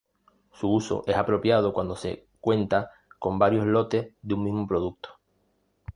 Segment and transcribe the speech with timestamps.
[0.53, 5.19] Su uso es apropiado cuando se cuenta con varios lotes de un mismo producto.